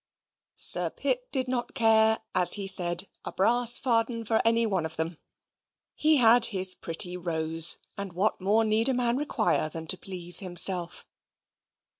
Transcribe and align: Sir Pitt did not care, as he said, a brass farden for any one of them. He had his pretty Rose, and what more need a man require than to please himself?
Sir 0.55 0.89
Pitt 0.89 1.31
did 1.31 1.47
not 1.47 1.75
care, 1.75 2.17
as 2.33 2.53
he 2.53 2.65
said, 2.65 3.07
a 3.23 3.31
brass 3.31 3.77
farden 3.77 4.25
for 4.25 4.41
any 4.43 4.65
one 4.65 4.83
of 4.83 4.95
them. 4.97 5.19
He 5.93 6.17
had 6.17 6.45
his 6.45 6.73
pretty 6.73 7.15
Rose, 7.15 7.77
and 7.99 8.13
what 8.13 8.41
more 8.41 8.65
need 8.65 8.89
a 8.89 8.95
man 8.95 9.15
require 9.17 9.69
than 9.69 9.85
to 9.85 9.99
please 9.99 10.39
himself? 10.39 11.05